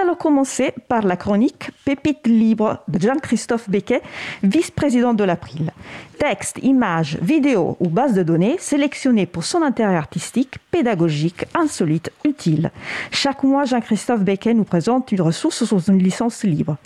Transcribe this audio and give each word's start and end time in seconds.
allons 0.00 0.14
commencer 0.14 0.72
par 0.88 1.02
la 1.02 1.16
chronique 1.16 1.70
Pépite 1.84 2.26
libre 2.26 2.82
de 2.88 3.00
Jean-Christophe 3.00 3.68
Becquet, 3.68 4.02
vice-président 4.42 5.14
de 5.14 5.24
l'April. 5.24 5.72
Texte, 6.18 6.58
images, 6.62 7.18
vidéos 7.20 7.76
ou 7.80 7.88
bases 7.88 8.14
de 8.14 8.22
données 8.22 8.56
sélectionnées 8.58 9.26
pour 9.26 9.44
son 9.44 9.62
intérêt 9.62 9.96
artistique, 9.96 10.56
pédagogique, 10.70 11.44
insolite, 11.54 12.10
utile. 12.24 12.70
Chaque 13.10 13.42
mois, 13.42 13.64
Jean-Christophe 13.64 14.20
Becquet 14.20 14.54
nous 14.54 14.64
présente 14.64 15.12
une 15.12 15.20
ressource 15.20 15.64
sous 15.64 15.80
une 15.80 15.98
licence 15.98 16.44
libre. 16.44 16.76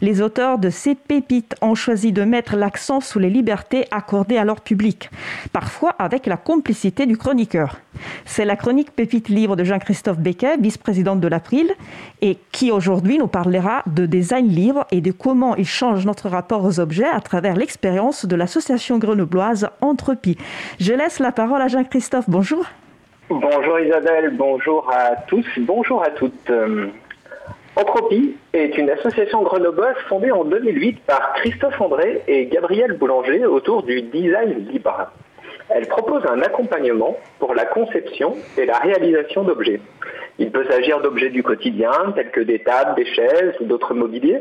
Les 0.00 0.20
auteurs 0.20 0.58
de 0.58 0.70
ces 0.70 0.94
pépites 0.94 1.54
ont 1.60 1.74
choisi 1.74 2.12
de 2.12 2.24
mettre 2.24 2.56
l'accent 2.56 3.00
sur 3.00 3.20
les 3.20 3.30
libertés 3.30 3.86
accordées 3.90 4.38
à 4.38 4.44
leur 4.44 4.60
public, 4.60 5.10
parfois 5.52 5.90
avec 5.98 6.26
la 6.26 6.36
complicité 6.36 7.06
du 7.06 7.16
chroniqueur. 7.16 7.80
C'est 8.24 8.44
la 8.44 8.56
chronique 8.56 8.92
Pépite 8.92 9.28
libre 9.28 9.56
de 9.56 9.64
Jean-Christophe 9.64 10.18
Becquet, 10.18 10.56
vice-président 10.56 11.16
de 11.16 11.28
l'April, 11.28 11.70
et 12.22 12.38
qui 12.52 12.70
aujourd'hui 12.70 13.18
nous 13.18 13.26
parlera 13.26 13.82
de 13.86 14.06
design 14.06 14.48
libre 14.48 14.86
et 14.90 15.00
de 15.00 15.12
comment 15.12 15.56
il 15.56 15.66
change 15.66 16.06
notre 16.06 16.28
rapport 16.28 16.64
aux 16.64 16.80
objets 16.80 17.06
à 17.06 17.20
travers 17.20 17.54
l'expérience 17.54 18.26
de 18.26 18.36
l'association 18.36 18.98
grenobloise 18.98 19.70
Entropie. 19.80 20.36
Je 20.78 20.92
laisse 20.92 21.18
la 21.20 21.32
parole 21.32 21.62
à 21.62 21.68
Jean-Christophe. 21.68 22.28
Bonjour. 22.28 22.64
Bonjour 23.28 23.78
Isabelle, 23.78 24.34
bonjour 24.36 24.90
à 24.92 25.14
tous, 25.28 25.46
bonjour 25.58 26.02
à 26.02 26.10
toutes. 26.10 26.50
Euh, 26.50 26.88
Entropie 27.76 28.34
est 28.52 28.76
une 28.76 28.90
association 28.90 29.42
grenobloise 29.42 29.94
fondée 30.08 30.32
en 30.32 30.44
2008 30.44 31.00
par 31.06 31.34
Christophe 31.34 31.80
André 31.80 32.22
et 32.26 32.46
Gabriel 32.46 32.94
Boulanger 32.94 33.46
autour 33.46 33.84
du 33.84 34.02
design 34.02 34.66
libre. 34.68 35.12
Elle 35.68 35.86
propose 35.86 36.26
un 36.26 36.42
accompagnement 36.42 37.16
pour 37.38 37.54
la 37.54 37.64
conception 37.64 38.34
et 38.58 38.66
la 38.66 38.78
réalisation 38.78 39.44
d'objets. 39.44 39.80
Il 40.40 40.50
peut 40.50 40.64
s'agir 40.70 41.02
d'objets 41.02 41.28
du 41.28 41.42
quotidien, 41.42 41.92
tels 42.14 42.30
que 42.30 42.40
des 42.40 42.60
tables, 42.60 42.94
des 42.94 43.04
chaises 43.04 43.52
ou 43.60 43.64
d'autres 43.66 43.92
mobiliers, 43.92 44.40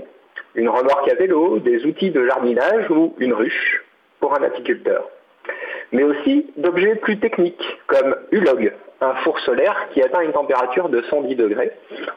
une 0.55 0.69
remorque 0.69 1.09
à 1.09 1.15
vélo, 1.15 1.59
des 1.59 1.85
outils 1.85 2.09
de 2.09 2.25
jardinage 2.25 2.89
ou 2.89 3.13
une 3.19 3.33
ruche 3.33 3.83
pour 4.21 4.33
un 4.33 4.41
apiculteur. 4.41 5.09
Mais 5.91 6.03
aussi 6.03 6.51
d'objets 6.55 6.95
plus 6.95 7.19
techniques, 7.19 7.79
comme 7.87 8.15
Ulog, 8.31 8.71
un 9.01 9.13
four 9.15 9.37
solaire 9.41 9.89
qui 9.91 10.01
atteint 10.01 10.21
une 10.21 10.31
température 10.31 10.87
de 10.87 11.01
110 11.01 11.35
degrés, 11.35 11.73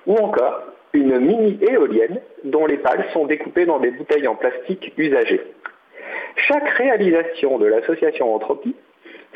ou 0.06 0.16
encore 0.16 0.62
une 0.92 1.18
mini 1.18 1.58
éolienne 1.60 2.20
dont 2.44 2.66
les 2.66 2.78
pales 2.78 3.04
sont 3.12 3.26
découpées 3.26 3.66
dans 3.66 3.80
des 3.80 3.90
bouteilles 3.90 4.28
en 4.28 4.36
plastique 4.36 4.92
usagées. 4.96 5.42
Chaque 6.36 6.68
réalisation 6.68 7.58
de 7.58 7.66
l'association 7.66 8.32
Entropie 8.32 8.76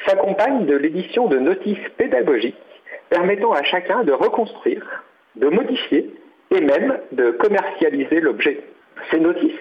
s'accompagne 0.07 0.67
de 0.67 0.77
l'édition 0.77 1.27
de 1.27 1.39
notices 1.39 1.89
pédagogiques 1.97 2.55
permettant 3.11 3.53
à 3.53 3.63
chacun 3.63 4.05
de 4.05 4.13
reconstruire, 4.13 5.05
de 5.37 5.49
modifier 5.49 6.11
et 6.51 6.61
même 6.61 6.99
de 7.13 7.31
commercialiser 7.33 8.21
l'objet. 8.21 8.61
Ces 9.11 9.21
notices 9.21 9.53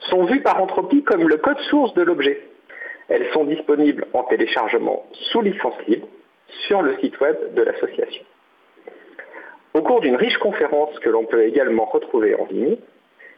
sont 0.00 0.24
vues 0.24 0.40
par 0.40 0.62
Entropie 0.62 1.02
comme 1.02 1.28
le 1.28 1.36
code 1.36 1.58
source 1.70 1.94
de 1.94 2.02
l'objet. 2.02 2.40
Elles 3.08 3.28
sont 3.32 3.44
disponibles 3.44 4.06
en 4.12 4.24
téléchargement 4.24 5.04
sous 5.12 5.40
licence 5.40 5.74
libre 5.86 6.06
sur 6.66 6.82
le 6.82 6.96
site 6.98 7.18
web 7.20 7.36
de 7.54 7.62
l'association. 7.62 8.24
Au 9.74 9.82
cours 9.82 10.00
d'une 10.00 10.16
riche 10.16 10.38
conférence 10.38 10.98
que 11.00 11.10
l'on 11.10 11.24
peut 11.24 11.44
également 11.44 11.84
retrouver 11.84 12.34
en 12.36 12.46
ligne, 12.46 12.76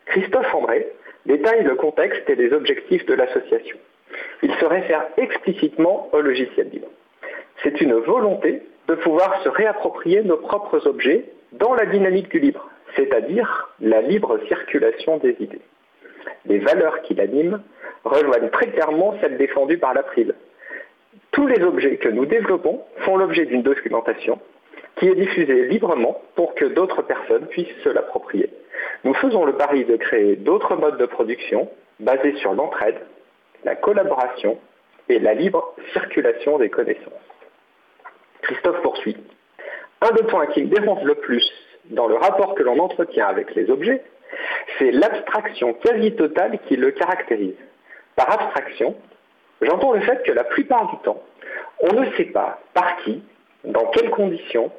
Christophe 0.07 0.55
André 0.55 0.87
détaille 1.25 1.65
le 1.65 1.75
contexte 1.75 2.29
et 2.29 2.35
les 2.35 2.53
objectifs 2.53 3.07
de 3.07 3.15
l'association. 3.15 3.77
Il 4.43 4.53
se 4.55 4.65
réfère 4.65 5.07
explicitement 5.17 6.09
au 6.13 6.21
logiciel 6.21 6.69
libre. 6.69 6.89
C'est 7.63 7.81
une 7.81 7.95
volonté 7.95 8.63
de 8.89 8.95
pouvoir 8.95 9.43
se 9.43 9.49
réapproprier 9.49 10.23
nos 10.23 10.37
propres 10.37 10.87
objets 10.87 11.25
dans 11.53 11.75
la 11.75 11.87
dynamique 11.87 12.31
du 12.31 12.39
libre, 12.39 12.69
c'est-à-dire 12.95 13.69
la 13.81 14.01
libre 14.01 14.39
circulation 14.49 15.19
des 15.19 15.37
idées. 15.41 15.61
Les 16.47 16.59
valeurs 16.59 17.03
qui 17.03 17.15
l'animent 17.15 17.63
rejoignent 18.05 18.51
très 18.51 18.69
clairement 18.69 19.15
celles 19.21 19.37
défendues 19.37 19.79
par 19.79 19.95
l'April. 19.95 20.35
Tous 21.33 21.47
les 21.47 21.63
objets 21.63 21.97
que 21.97 22.09
nous 22.09 22.27
développons 22.27 22.83
font 22.99 23.17
l'objet 23.17 23.47
d'une 23.47 23.63
documentation 23.63 24.39
qui 24.97 25.09
est 25.09 25.15
diffusée 25.15 25.67
librement 25.67 26.21
pour 26.35 26.55
que 26.55 26.65
d'autres 26.65 27.03
personnes 27.03 27.47
puissent 27.47 27.83
se 27.85 27.89
l'approprier. 27.89 28.51
Nous 29.05 29.15
faisons 29.15 29.45
le 29.45 29.53
pari 29.53 29.85
de 29.85 29.97
créer 29.97 30.37
d'autres 30.37 30.77
modes 30.77 30.99
de 30.99 31.07
production 31.07 31.69
basés 32.01 32.35
sur 32.37 32.55
l'entraide, 32.55 32.97
la 33.65 33.77
collaboration 33.77 34.59
et 35.09 35.19
la 35.19 35.35
libre 35.35 35.75
circulation 35.93 36.59
des 36.59 36.71
connaissances. 36.71 37.26
Christophe 38.47 38.81
poursuit. 38.83 39.17
Un 40.01 40.13
des 40.13 40.23
points 40.23 40.47
qui 40.47 40.63
me 40.63 40.69
dérange 40.69 41.03
le 41.03 41.17
plus 41.17 41.45
dans 41.87 42.07
le 42.07 42.15
rapport 42.15 42.55
que 42.55 42.63
l'on 42.63 42.79
entretient 42.79 43.27
avec 43.27 43.55
les 43.57 43.69
objets, 43.71 44.03
c'est 44.79 44.93
l'abstraction 44.93 45.75
quasi 45.75 46.15
totale 46.15 46.59
qui 46.69 46.77
le 46.77 46.93
caractérise. 46.93 47.57
Par 48.15 48.31
abstraction, 48.31 48.95
j'entends 49.61 49.93
le 49.93 50.01
fait 50.01 50.23
que 50.23 50.33
la 50.33 50.45
plupart 50.45 50.91
du 50.91 50.99
temps, 50.99 51.23
on 51.81 51.93
ne 51.93 52.11
sait 52.13 52.27
pas 52.27 52.61
par 52.73 52.99
qui, 52.99 53.23
dans 53.65 53.87
quelles 53.87 54.11
conditions, 54.11 54.71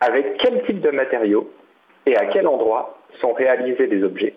avec 0.00 0.36
quel 0.38 0.64
type 0.64 0.80
de 0.80 0.90
matériaux 0.90 1.50
et 2.06 2.16
à 2.16 2.26
quel 2.26 2.46
endroit 2.46 2.98
sont 3.20 3.32
réalisés 3.32 3.86
les 3.86 4.04
objets, 4.04 4.34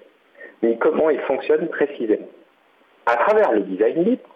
ni 0.64 0.78
comment 0.80 1.12
ils 1.12 1.22
fonctionnent 1.22 1.68
précisément. 1.68 2.28
À 3.06 3.18
travers 3.18 3.52
le 3.52 3.62
design 3.62 4.04
libre, 4.04 4.30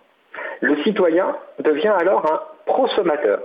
le 0.62 0.76
citoyen 0.84 1.36
devient 1.60 1.94
alors 2.00 2.32
un 2.32 2.42
prosommateur, 2.66 3.42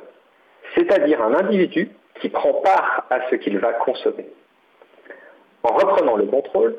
c'est-à-dire 0.74 1.22
un 1.22 1.34
individu 1.34 1.90
qui 2.20 2.28
prend 2.28 2.54
part 2.54 3.06
à 3.10 3.28
ce 3.30 3.36
qu'il 3.36 3.58
va 3.58 3.72
consommer. 3.74 4.26
En 5.62 5.74
reprenant 5.74 6.16
le 6.16 6.26
contrôle, 6.26 6.76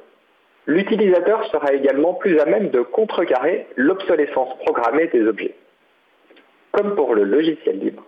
l'utilisateur 0.66 1.46
sera 1.52 1.74
également 1.74 2.14
plus 2.14 2.40
à 2.40 2.46
même 2.46 2.70
de 2.70 2.82
contrecarrer 2.82 3.68
l'obsolescence 3.76 4.58
programmée 4.60 5.08
des 5.08 5.26
objets. 5.28 5.56
Comme 6.72 6.96
pour 6.96 7.16
le 7.16 7.24
logiciel 7.24 7.80
libre, 7.80 8.04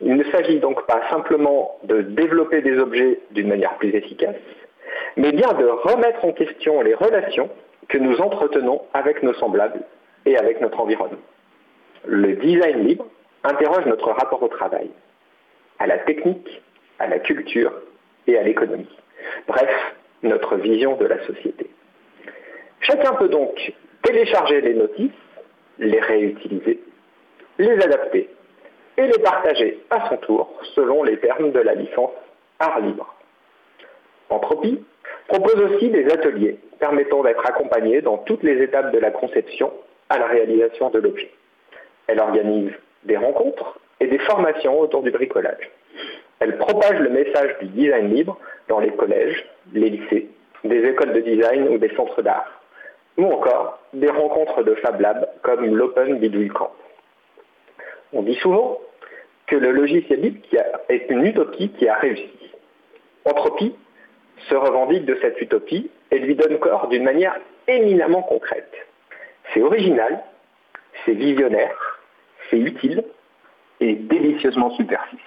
il 0.00 0.16
ne 0.16 0.24
s'agit 0.24 0.58
donc 0.58 0.86
pas 0.86 1.02
simplement 1.10 1.78
de 1.84 2.02
développer 2.02 2.62
des 2.62 2.78
objets 2.78 3.20
d'une 3.30 3.48
manière 3.48 3.76
plus 3.76 3.94
efficace, 3.94 4.36
mais 5.16 5.32
bien 5.32 5.52
de 5.52 5.66
remettre 5.66 6.24
en 6.24 6.32
question 6.32 6.82
les 6.82 6.94
relations 6.94 7.50
que 7.88 7.98
nous 7.98 8.20
entretenons 8.20 8.82
avec 8.94 9.22
nos 9.22 9.34
semblables 9.34 9.82
et 10.26 10.36
avec 10.36 10.60
notre 10.60 10.80
environnement. 10.80 11.18
Le 12.06 12.34
design 12.34 12.86
libre 12.86 13.06
interroge 13.44 13.86
notre 13.86 14.10
rapport 14.10 14.42
au 14.42 14.48
travail, 14.48 14.90
à 15.78 15.86
la 15.86 15.98
technique, 15.98 16.62
à 16.98 17.08
la 17.08 17.18
culture 17.18 17.72
et 18.26 18.38
à 18.38 18.42
l'économie. 18.42 18.88
Bref, 19.46 19.94
notre 20.22 20.56
vision 20.56 20.96
de 20.96 21.06
la 21.06 21.24
société. 21.26 21.68
Chacun 22.80 23.14
peut 23.14 23.28
donc 23.28 23.72
télécharger 24.02 24.60
les 24.60 24.74
notices, 24.74 25.10
les 25.78 26.00
réutiliser, 26.00 26.80
les 27.58 27.72
adapter 27.72 28.28
et 28.96 29.06
les 29.06 29.18
partager 29.18 29.80
à 29.90 30.08
son 30.08 30.16
tour 30.18 30.52
selon 30.74 31.02
les 31.02 31.18
termes 31.18 31.52
de 31.52 31.60
la 31.60 31.74
licence 31.74 32.12
Art 32.58 32.80
Libre. 32.80 33.14
Entropie 34.28 34.82
propose 35.28 35.60
aussi 35.62 35.90
des 35.90 36.04
ateliers 36.06 36.58
permettant 36.78 37.22
d'être 37.22 37.46
accompagné 37.46 38.00
dans 38.00 38.18
toutes 38.18 38.42
les 38.42 38.62
étapes 38.62 38.92
de 38.92 38.98
la 38.98 39.10
conception 39.10 39.72
à 40.08 40.18
la 40.18 40.26
réalisation 40.26 40.90
de 40.90 40.98
l'objet. 40.98 41.30
Elle 42.06 42.20
organise 42.20 42.72
des 43.04 43.16
rencontres 43.16 43.78
et 44.00 44.06
des 44.06 44.18
formations 44.18 44.78
autour 44.80 45.02
du 45.02 45.10
bricolage. 45.10 45.70
Elle 46.40 46.58
propage 46.58 46.98
le 46.98 47.10
message 47.10 47.56
du 47.60 47.66
design 47.68 48.12
libre 48.12 48.38
dans 48.68 48.80
les 48.80 48.90
collèges, 48.90 49.44
les 49.72 49.90
lycées, 49.90 50.28
des 50.64 50.84
écoles 50.88 51.12
de 51.12 51.20
design 51.20 51.68
ou 51.68 51.78
des 51.78 51.94
centres 51.94 52.22
d'art, 52.22 52.60
ou 53.16 53.26
encore 53.26 53.78
des 53.92 54.10
rencontres 54.10 54.62
de 54.62 54.74
Fab 54.76 55.00
Lab 55.00 55.28
comme 55.42 55.76
l'Open 55.76 56.18
Bidouille 56.18 56.48
Camp. 56.48 56.72
On 58.12 58.22
dit 58.22 58.34
souvent 58.36 58.78
que 59.46 59.56
le 59.56 59.70
logiciel 59.70 60.20
libre 60.20 60.40
est 60.88 61.10
une 61.10 61.24
utopie 61.24 61.70
qui 61.70 61.88
a 61.88 61.94
réussi. 61.94 62.50
Entropie 63.24 63.74
se 64.48 64.54
revendique 64.54 65.04
de 65.04 65.16
cette 65.20 65.40
utopie 65.40 65.90
et 66.10 66.18
lui 66.18 66.34
donne 66.34 66.58
corps 66.58 66.88
d'une 66.88 67.04
manière 67.04 67.38
éminemment 67.68 68.22
concrète. 68.22 68.72
C'est 69.52 69.62
original, 69.62 70.22
c'est 71.04 71.12
visionnaire, 71.12 71.91
utile 72.58 73.04
et 73.80 73.94
délicieusement 73.94 74.74
subversif. 74.76 75.20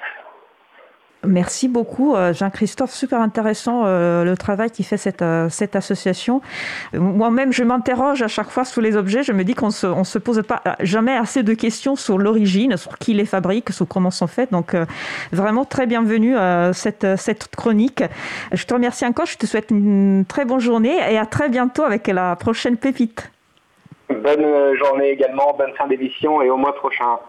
Merci 1.25 1.68
beaucoup, 1.68 2.16
euh, 2.16 2.33
Jean-Christophe. 2.33 2.94
Super 2.94 3.22
intéressant 3.22 3.83
euh, 3.86 4.24
le 4.24 4.38
travail 4.38 4.69
qui 4.69 4.83
fait 4.83 4.98
cette, 4.98 5.22
euh, 5.22 5.50
cette 5.50 5.75
association. 5.75 6.42
Moi-même, 6.94 7.51
je 7.51 7.63
m'interroge 7.63 8.22
à 8.22 8.27
chaque 8.27 8.50
fois 8.50 8.66
sur 8.66 8.81
les 8.81 8.95
objets. 8.95 9.24
Je 9.24 9.31
me 9.31 9.44
dis 9.44 9.54
qu'on 9.54 9.72
se, 9.72 9.88
se 10.04 10.18
pose 10.19 10.42
pas 10.44 10.62
jamais 10.81 11.16
assez 11.16 11.44
de 11.44 11.54
questions 11.54 11.95
sur 11.95 12.18
l'origine, 12.18 12.77
sur 12.77 12.98
qui 12.98 13.13
les 13.13 13.25
fabrique, 13.25 13.72
sur 13.72 13.88
comment 13.88 14.12
sont 14.12 14.27
faits. 14.27 14.51
Donc, 14.51 14.75
vraiment 15.31 15.66
très 15.66 15.88
bienvenue 15.88 16.36
cette, 16.74 17.06
cette 17.18 17.48
chronique. 17.56 18.04
Je 18.51 18.66
te 18.66 18.74
remercie 18.74 19.06
encore. 19.06 19.25
Je 19.25 19.38
te 19.38 19.45
souhaite 19.45 19.72
une 19.72 20.25
très 20.27 20.45
bonne 20.45 20.60
journée 20.60 20.98
et 21.10 21.18
à 21.18 21.25
très 21.25 21.50
bientôt 21.50 21.83
avec 21.83 22.07
la 22.07 22.36
prochaine 22.36 22.77
pépite. 22.77 23.31
Bonne 24.22 24.76
journée 24.76 25.10
également, 25.10 25.54
bonne 25.58 25.74
fin 25.74 25.88
d'édition 25.88 26.42
et 26.42 26.50
au 26.50 26.58
mois 26.58 26.74
prochain. 26.76 27.20